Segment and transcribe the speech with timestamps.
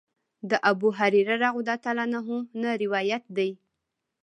[0.49, 3.49] د ابوهريره رضی الله عنه نه روايت دی: